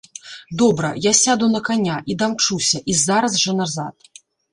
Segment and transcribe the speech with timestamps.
[0.59, 4.09] Добра, я сяду на каня, і дамчуся, і зараз жа назад.